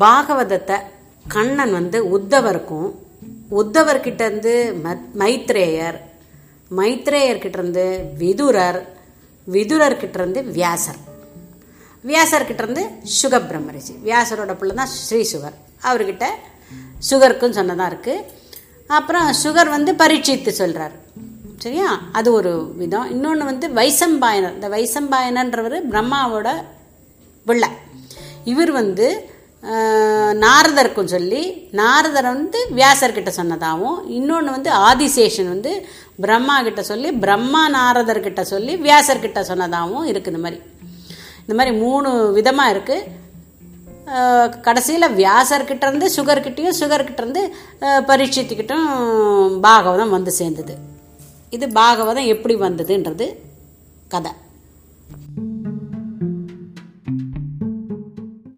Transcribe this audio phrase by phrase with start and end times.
[0.00, 0.76] பாகவதத்தை
[1.28, 2.92] கண்ணன் வந்து உத்தவருக்கும்
[3.50, 5.98] உத்தவர்கிட்ட இருந்து மத்- மைத்ரேயர்
[6.76, 8.86] மைத்ரேயர்கிட்ட இருந்து விதுரர்
[9.52, 10.96] விதுரர்கிட்ட இருந்து வியாசர்.
[12.06, 16.24] வியாசர்கிட்ட இருந்து சுக பிரம்மரிஷி வியாசரோட பிள்ளை தான் ஸ்ரீ சுகர் அவர்கிட்ட
[17.10, 18.24] சுகருக்கும் சொன்னதாக இருக்குது
[18.86, 20.92] அப்புறம் சுகர் வந்து பரீட்சித்து சொல்கிறார்
[21.58, 22.00] சரியா?
[22.12, 23.10] அது ஒரு விதம்.
[23.10, 24.54] இன்னொன்று வந்து வைசம்பாயனர்.
[24.54, 26.64] இந்த வைசம்பாயனன்றவர் பிரம்மாவோட
[27.46, 27.68] பிள்ளை.
[28.52, 29.08] இவர் வந்து
[30.44, 31.42] நாரதருக்கும் சொல்லி
[31.80, 35.72] நாரதர் வந்து வியாசர்கிட்ட சொன்னதாகவும் இன்னொன்று வந்து ஆதிசேஷன் வந்து
[36.24, 40.58] பிரம்மா கிட்ட சொல்லி பிரம்மா நாரதர்கிட்ட சொல்லி வியாசர்கிட்ட சொன்னதாகவும் இருக்குது இந்த மாதிரி.
[41.44, 43.22] இந்த மாதிரி மூணு விதமாக இருக்குது
[44.66, 47.42] கடைசியில் வியாசர்கிட்ட இருந்து சுகர்கிட்டையும் சுகர்கிட்ட இருந்து
[48.10, 48.86] பரீட்சித்துக்கிட்டும்
[49.66, 50.76] பாகவதம் வந்து சேர்ந்தது.
[51.56, 53.28] இது பாகவதம் எப்படி வந்ததுன்றது
[54.14, 54.32] கதை.